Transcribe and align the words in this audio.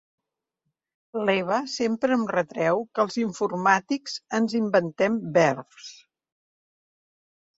L'Eva 1.29 1.57
sempre 1.73 2.15
em 2.19 2.23
retreu 2.31 2.81
que 2.95 3.03
els 3.03 3.17
informàtics 3.25 4.15
ens 4.39 4.55
inventem 4.63 5.19
verbs. 5.37 5.91